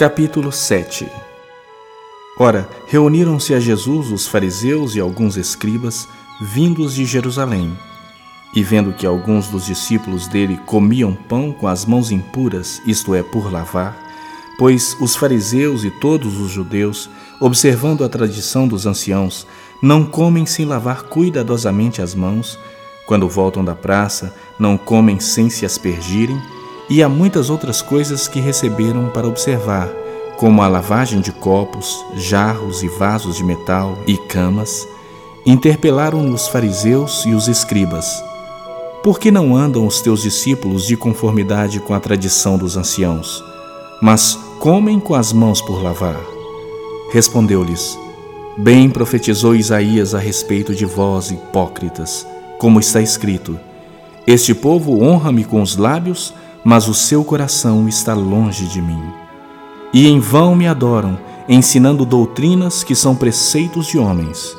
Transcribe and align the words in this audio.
Capítulo 0.00 0.50
7 0.50 1.06
Ora, 2.38 2.66
reuniram-se 2.86 3.52
a 3.52 3.60
Jesus 3.60 4.10
os 4.10 4.26
fariseus 4.26 4.94
e 4.94 4.98
alguns 4.98 5.36
escribas, 5.36 6.08
vindos 6.40 6.94
de 6.94 7.04
Jerusalém. 7.04 7.76
E 8.54 8.62
vendo 8.62 8.94
que 8.94 9.04
alguns 9.04 9.48
dos 9.48 9.66
discípulos 9.66 10.26
dele 10.26 10.58
comiam 10.64 11.14
pão 11.14 11.52
com 11.52 11.68
as 11.68 11.84
mãos 11.84 12.10
impuras, 12.10 12.80
isto 12.86 13.14
é, 13.14 13.22
por 13.22 13.52
lavar, 13.52 13.94
pois 14.56 14.96
os 15.02 15.14
fariseus 15.14 15.84
e 15.84 15.90
todos 15.90 16.40
os 16.40 16.50
judeus, 16.50 17.10
observando 17.38 18.02
a 18.02 18.08
tradição 18.08 18.66
dos 18.66 18.86
anciãos, 18.86 19.46
não 19.82 20.06
comem 20.06 20.46
sem 20.46 20.64
lavar 20.64 21.02
cuidadosamente 21.02 22.00
as 22.00 22.14
mãos, 22.14 22.58
quando 23.06 23.28
voltam 23.28 23.62
da 23.62 23.74
praça, 23.74 24.34
não 24.58 24.78
comem 24.78 25.20
sem 25.20 25.50
se 25.50 25.66
aspergirem, 25.66 26.40
e 26.90 27.04
há 27.04 27.08
muitas 27.08 27.48
outras 27.48 27.80
coisas 27.80 28.26
que 28.26 28.40
receberam 28.40 29.08
para 29.10 29.28
observar, 29.28 29.88
como 30.36 30.60
a 30.60 30.66
lavagem 30.66 31.20
de 31.20 31.30
copos, 31.30 32.04
jarros 32.16 32.82
e 32.82 32.88
vasos 32.88 33.36
de 33.36 33.44
metal 33.44 33.96
e 34.08 34.16
camas, 34.16 34.88
interpelaram 35.46 36.28
os 36.32 36.48
fariseus 36.48 37.24
e 37.24 37.30
os 37.30 37.46
escribas: 37.46 38.22
Por 39.04 39.20
que 39.20 39.30
não 39.30 39.54
andam 39.54 39.86
os 39.86 40.00
teus 40.00 40.22
discípulos 40.22 40.84
de 40.84 40.96
conformidade 40.96 41.78
com 41.78 41.94
a 41.94 42.00
tradição 42.00 42.58
dos 42.58 42.76
anciãos, 42.76 43.42
mas 44.02 44.36
comem 44.58 44.98
com 44.98 45.14
as 45.14 45.32
mãos 45.32 45.62
por 45.62 45.80
lavar? 45.80 46.20
Respondeu-lhes: 47.12 47.96
Bem 48.58 48.90
profetizou 48.90 49.54
Isaías 49.54 50.14
a 50.14 50.18
respeito 50.18 50.74
de 50.74 50.84
vós, 50.84 51.30
hipócritas, 51.30 52.26
como 52.58 52.80
está 52.80 53.00
escrito: 53.00 53.58
Este 54.26 54.54
povo 54.54 55.02
honra-me 55.02 55.44
com 55.44 55.62
os 55.62 55.76
lábios, 55.76 56.34
mas 56.64 56.88
o 56.88 56.94
seu 56.94 57.24
coração 57.24 57.88
está 57.88 58.14
longe 58.14 58.66
de 58.66 58.80
mim. 58.80 59.02
E 59.92 60.06
em 60.06 60.20
vão 60.20 60.54
me 60.54 60.66
adoram, 60.66 61.18
ensinando 61.48 62.04
doutrinas 62.04 62.84
que 62.84 62.94
são 62.94 63.14
preceitos 63.14 63.86
de 63.86 63.98
homens. 63.98 64.56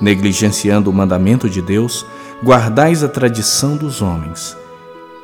Negligenciando 0.00 0.90
o 0.90 0.92
mandamento 0.92 1.50
de 1.50 1.60
Deus, 1.60 2.06
guardais 2.42 3.02
a 3.02 3.08
tradição 3.08 3.76
dos 3.76 4.00
homens. 4.00 4.56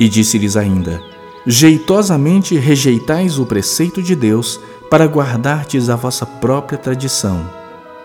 E 0.00 0.08
disse-lhes 0.08 0.56
ainda: 0.56 1.00
Jeitosamente 1.46 2.56
rejeitais 2.56 3.38
o 3.38 3.46
preceito 3.46 4.02
de 4.02 4.16
Deus 4.16 4.58
para 4.90 5.06
guardartes 5.06 5.88
a 5.88 5.96
vossa 5.96 6.26
própria 6.26 6.78
tradição. 6.78 7.48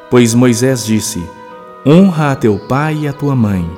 Pois 0.10 0.34
Moisés 0.34 0.86
disse: 0.86 1.24
Honra 1.86 2.32
a 2.32 2.36
teu 2.36 2.60
pai 2.60 3.00
e 3.02 3.08
a 3.08 3.14
tua 3.14 3.36
mãe, 3.36 3.70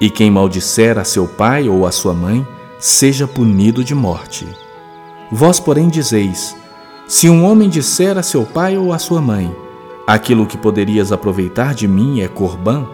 e 0.00 0.08
quem 0.08 0.30
maldisser 0.30 0.98
a 0.98 1.04
seu 1.04 1.28
pai 1.28 1.68
ou 1.68 1.86
a 1.86 1.92
sua 1.92 2.14
mãe, 2.14 2.46
seja 2.82 3.28
punido 3.28 3.84
de 3.84 3.94
morte. 3.94 4.44
Vós, 5.30 5.60
porém, 5.60 5.88
dizeis: 5.88 6.56
Se 7.06 7.30
um 7.30 7.44
homem 7.44 7.68
disser 7.68 8.18
a 8.18 8.24
seu 8.24 8.44
pai 8.44 8.76
ou 8.76 8.92
a 8.92 8.98
sua 8.98 9.20
mãe: 9.20 9.54
Aquilo 10.04 10.46
que 10.46 10.58
poderias 10.58 11.12
aproveitar 11.12 11.74
de 11.74 11.86
mim 11.86 12.20
é 12.20 12.26
corbã, 12.26 12.84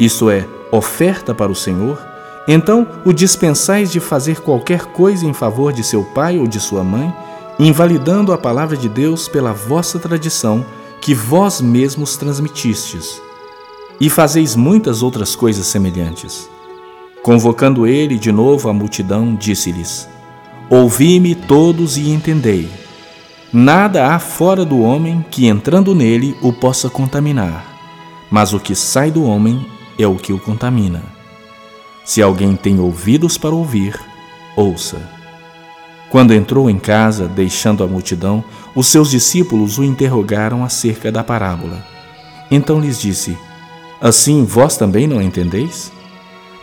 isto 0.00 0.28
é, 0.28 0.44
oferta 0.72 1.32
para 1.32 1.52
o 1.52 1.54
Senhor, 1.54 1.96
então 2.48 2.88
o 3.04 3.12
dispensais 3.12 3.92
de 3.92 4.00
fazer 4.00 4.40
qualquer 4.40 4.86
coisa 4.86 5.24
em 5.24 5.32
favor 5.32 5.72
de 5.72 5.84
seu 5.84 6.02
pai 6.02 6.38
ou 6.38 6.48
de 6.48 6.58
sua 6.58 6.82
mãe, 6.82 7.14
invalidando 7.56 8.32
a 8.32 8.38
palavra 8.38 8.76
de 8.76 8.88
Deus 8.88 9.28
pela 9.28 9.52
vossa 9.52 9.96
tradição, 10.00 10.66
que 11.00 11.14
vós 11.14 11.60
mesmos 11.60 12.16
transmitistes. 12.16 13.22
E 14.00 14.10
fazeis 14.10 14.56
muitas 14.56 15.04
outras 15.04 15.36
coisas 15.36 15.66
semelhantes. 15.68 16.50
Convocando 17.26 17.88
ele 17.88 18.16
de 18.20 18.30
novo 18.30 18.68
a 18.68 18.72
multidão, 18.72 19.34
disse-lhes: 19.34 20.08
Ouvi-me 20.70 21.34
todos 21.34 21.96
e 21.96 22.08
entendei. 22.10 22.70
Nada 23.52 24.14
há 24.14 24.18
fora 24.20 24.64
do 24.64 24.80
homem 24.80 25.26
que, 25.28 25.48
entrando 25.48 25.92
nele, 25.92 26.36
o 26.40 26.52
possa 26.52 26.88
contaminar, 26.88 27.66
mas 28.30 28.52
o 28.52 28.60
que 28.60 28.76
sai 28.76 29.10
do 29.10 29.24
homem 29.24 29.66
é 29.98 30.06
o 30.06 30.14
que 30.14 30.32
o 30.32 30.38
contamina. 30.38 31.02
Se 32.04 32.22
alguém 32.22 32.54
tem 32.54 32.78
ouvidos 32.78 33.36
para 33.36 33.52
ouvir, 33.52 33.98
ouça. 34.54 35.02
Quando 36.08 36.32
entrou 36.32 36.70
em 36.70 36.78
casa, 36.78 37.26
deixando 37.26 37.82
a 37.82 37.88
multidão, 37.88 38.44
os 38.72 38.86
seus 38.86 39.10
discípulos 39.10 39.78
o 39.78 39.84
interrogaram 39.84 40.64
acerca 40.64 41.10
da 41.10 41.24
parábola. 41.24 41.84
Então 42.52 42.78
lhes 42.78 43.00
disse: 43.00 43.36
Assim 44.00 44.44
vós 44.44 44.76
também 44.76 45.08
não 45.08 45.20
entendeis? 45.20 45.95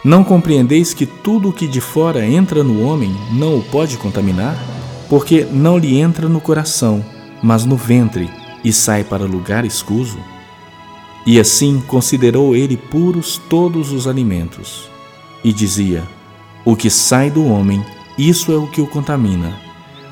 Não 0.04 0.22
compreendeis 0.22 0.94
que 0.94 1.06
tudo 1.06 1.50
o 1.50 1.54
que 1.54 1.66
de 1.66 1.80
fora 1.80 2.26
entra 2.26 2.62
no 2.62 2.82
homem 2.86 3.16
não 3.32 3.58
o 3.58 3.64
pode 3.64 3.96
contaminar? 3.96 4.62
Porque 5.10 5.48
não 5.50 5.78
lhe 5.78 5.98
entra 5.98 6.28
no 6.28 6.42
coração, 6.42 7.04
mas 7.42 7.64
no 7.64 7.78
ventre, 7.78 8.30
e 8.64 8.74
sai 8.74 9.06
para 9.06 9.24
lugar 9.24 9.64
escuso? 9.64 10.18
E 11.26 11.40
assim 11.40 11.82
considerou 11.88 12.54
ele 12.54 12.76
puros 12.76 13.40
todos 13.50 13.94
os 13.94 14.06
alimentos. 14.06 14.90
E 15.42 15.54
dizia: 15.54 16.04
O 16.66 16.76
que 16.76 16.90
sai 16.90 17.32
do 17.32 17.46
homem, 17.46 17.82
isso 18.18 18.52
é 18.52 18.58
o 18.58 18.68
que 18.68 18.82
o 18.82 18.88
contamina. 18.88 19.58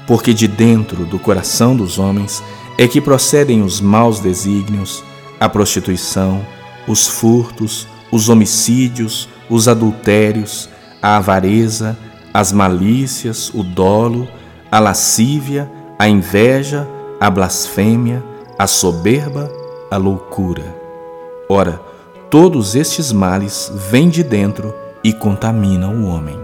Porque 0.07 0.33
de 0.33 0.47
dentro 0.47 1.05
do 1.05 1.19
coração 1.19 1.75
dos 1.75 1.99
homens 1.99 2.41
é 2.77 2.87
que 2.87 3.01
procedem 3.01 3.61
os 3.61 3.81
maus 3.81 4.21
desígnios, 4.21 5.03
a 5.37 5.49
prostituição, 5.49 6.45
os 6.87 7.07
furtos, 7.07 7.87
os 8.09 8.29
homicídios, 8.29 9.27
os 9.51 9.67
adultérios, 9.67 10.69
a 11.01 11.17
avareza, 11.17 11.97
as 12.33 12.53
malícias, 12.53 13.51
o 13.53 13.61
dolo, 13.61 14.27
a 14.71 14.79
lascívia, 14.79 15.69
a 15.99 16.07
inveja, 16.07 16.87
a 17.19 17.29
blasfêmia, 17.29 18.23
a 18.57 18.65
soberba, 18.65 19.51
a 19.91 19.97
loucura. 19.97 20.63
Ora, 21.49 21.81
todos 22.29 22.75
estes 22.75 23.11
males 23.11 23.69
vêm 23.91 24.07
de 24.07 24.23
dentro 24.23 24.73
e 25.03 25.11
contaminam 25.11 25.97
o 25.97 26.07
homem. 26.07 26.39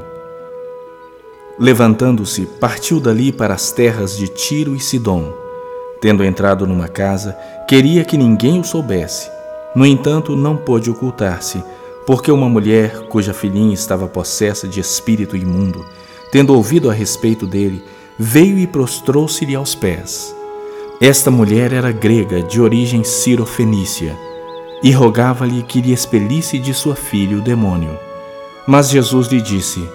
Levantando-se, 1.58 2.46
partiu 2.60 3.00
dali 3.00 3.32
para 3.32 3.54
as 3.54 3.72
terras 3.72 4.18
de 4.18 4.28
Tiro 4.28 4.76
e 4.76 4.80
Sidom. 4.80 5.34
Tendo 6.02 6.24
entrado 6.24 6.68
numa 6.68 6.90
casa, 6.90 7.36
queria 7.68 8.04
que 8.04 8.18
ninguém 8.18 8.60
o 8.60 8.64
soubesse. 8.64 9.32
No 9.74 9.86
entanto, 9.86 10.36
não 10.36 10.58
pôde 10.58 10.92
ocultar-se, 10.92 11.64
porque 12.08 12.32
uma 12.32 12.48
mulher 12.48 13.02
cuja 13.10 13.34
filhinha 13.34 13.74
estava 13.74 14.08
possessa 14.08 14.66
de 14.66 14.80
espírito 14.80 15.36
imundo, 15.36 15.86
tendo 16.32 16.56
ouvido 16.56 16.90
a 16.90 16.94
respeito 16.94 17.46
dele, 17.46 17.84
veio 18.18 18.58
e 18.58 18.66
prostrou-se-lhe 18.66 19.54
aos 19.54 19.76
pés. 19.76 20.34
Esta 21.02 21.30
mulher 21.30 21.74
era 21.74 21.92
grega, 21.92 22.42
de 22.42 22.62
origem 22.62 23.04
cirofenícia, 23.04 24.18
e 24.82 24.90
rogava-lhe 24.90 25.62
que 25.64 25.82
lhe 25.82 25.92
expelisse 25.92 26.58
de 26.58 26.74
sua 26.74 26.96
filha 26.96 27.38
o 27.38 27.42
demônio. 27.42 28.00
Mas 28.66 28.90
Jesus 28.90 29.28
lhe 29.28 29.42
disse: 29.42 29.86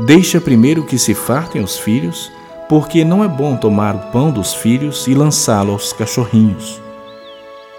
Deixa 0.00 0.40
primeiro 0.40 0.82
que 0.82 0.98
se 0.98 1.14
fartem 1.14 1.62
os 1.62 1.78
filhos, 1.78 2.32
porque 2.68 3.04
não 3.04 3.22
é 3.22 3.28
bom 3.28 3.56
tomar 3.56 3.94
o 3.94 4.10
pão 4.10 4.32
dos 4.32 4.54
filhos 4.54 5.06
e 5.06 5.14
lançá-lo 5.14 5.70
aos 5.70 5.92
cachorrinhos. 5.92 6.82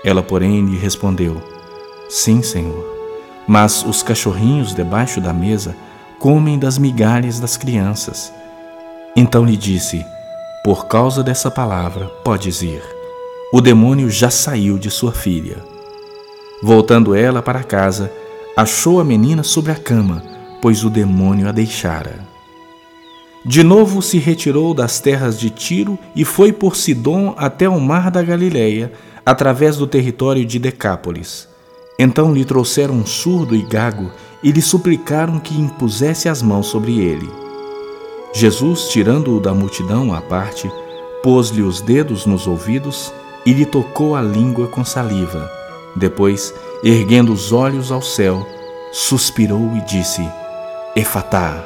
Ela, 0.02 0.24
porém, 0.24 0.66
lhe 0.66 0.78
respondeu: 0.78 1.42
Sim, 2.08 2.42
Senhor 2.42 2.99
mas 3.50 3.84
os 3.84 4.04
cachorrinhos 4.04 4.76
debaixo 4.76 5.20
da 5.20 5.34
mesa 5.34 5.76
comem 6.20 6.60
das 6.60 6.78
migalhas 6.78 7.40
das 7.40 7.58
crianças. 7.58 8.32
Então 9.16 9.44
lhe 9.44 9.58
disse: 9.58 10.06
Por 10.64 10.86
causa 10.86 11.24
dessa 11.24 11.50
palavra, 11.50 12.06
podes 12.24 12.62
ir. 12.62 12.84
O 13.52 13.60
demônio 13.60 14.08
já 14.08 14.30
saiu 14.30 14.78
de 14.78 14.92
sua 14.92 15.12
filha. 15.12 15.58
Voltando 16.62 17.16
ela 17.16 17.42
para 17.42 17.64
casa, 17.64 18.12
achou 18.56 19.00
a 19.00 19.04
menina 19.04 19.42
sobre 19.42 19.72
a 19.72 19.76
cama, 19.76 20.22
pois 20.62 20.84
o 20.84 20.90
demônio 20.90 21.50
a 21.50 21.52
deixara. 21.52 22.20
De 23.44 23.64
novo 23.64 24.00
se 24.04 24.20
retirou 24.20 24.76
das 24.76 25.00
terras 25.00 25.40
de 25.40 25.50
Tiro 25.50 25.98
e 26.16 26.24
foi 26.24 26.54
por 26.54 26.75
Sidom 26.75 27.34
até 27.36 27.68
o 27.68 27.80
mar 27.80 28.12
da 28.12 28.22
Galileia, 28.22 28.92
através 29.25 29.75
do 29.75 29.88
território 29.88 30.46
de 30.46 30.60
Decápolis. 30.60 31.49
Então 32.01 32.34
lhe 32.34 32.46
trouxeram 32.46 32.94
um 32.94 33.06
surdo 33.06 33.54
e 33.54 33.62
gago 33.62 34.10
e 34.42 34.54
lhe 34.54 34.62
suplicaram 34.62 35.38
que 35.38 35.60
impusesse 35.60 36.30
as 36.30 36.42
mãos 36.42 36.68
sobre 36.68 36.98
ele. 36.98 37.30
Jesus, 38.34 38.88
tirando-o 38.88 39.42
da 39.42 39.54
multidão 39.54 40.13
à 40.13 40.22
parte, 40.22 40.72
pôs-lhe 41.22 41.62
os 41.62 41.81
dedos 41.81 42.25
nos 42.25 42.48
ouvidos 42.48 43.12
e 43.46 43.51
lhe 43.51 43.66
tocou 43.66 44.16
a 44.16 44.22
língua 44.22 44.68
com 44.68 44.86
saliva. 44.86 45.51
Depois, 45.94 46.54
erguendo 46.81 47.34
os 47.34 47.51
olhos 47.51 47.92
ao 47.92 48.01
céu, 48.01 48.48
suspirou 48.94 49.75
e 49.75 49.81
disse: 49.81 50.25
Efatá, 50.96 51.62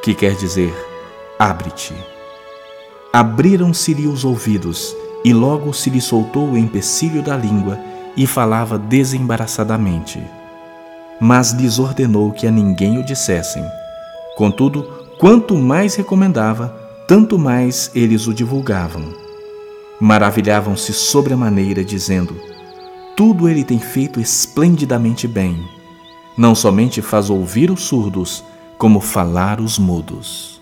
que 0.00 0.14
quer 0.14 0.36
dizer: 0.36 0.72
abre-te. 1.36 1.94
Abriram-se-lhe 3.12 4.06
os 4.06 4.24
ouvidos, 4.24 4.94
e 5.24 5.32
logo 5.32 5.72
se 5.72 5.90
lhe 5.90 6.00
soltou 6.00 6.50
o 6.50 6.56
empecilho 6.56 7.22
da 7.22 7.36
língua 7.36 7.78
e 8.16 8.26
falava 8.26 8.78
desembaraçadamente. 8.78 10.22
Mas 11.20 11.52
lhes 11.52 11.78
ordenou 11.78 12.32
que 12.32 12.46
a 12.46 12.50
ninguém 12.50 12.98
o 12.98 13.04
dissessem. 13.04 13.64
Contudo, 14.36 14.82
quanto 15.18 15.56
mais 15.56 15.94
recomendava, 15.94 16.68
tanto 17.06 17.38
mais 17.38 17.90
eles 17.94 18.26
o 18.26 18.34
divulgavam. 18.34 19.12
Maravilhavam-se 20.00 20.92
sobremaneira, 20.92 21.84
dizendo: 21.84 22.34
Tudo 23.16 23.48
ele 23.48 23.64
tem 23.64 23.78
feito 23.78 24.20
esplendidamente 24.20 25.28
bem. 25.28 25.56
Não 26.36 26.54
somente 26.54 27.02
faz 27.02 27.28
ouvir 27.28 27.70
os 27.70 27.82
surdos, 27.82 28.42
como 28.78 29.00
falar 29.00 29.60
os 29.60 29.78
mudos. 29.78 30.61